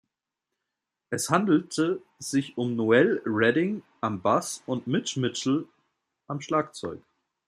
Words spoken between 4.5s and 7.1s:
und Mitch Mitchell am Schlagzeug.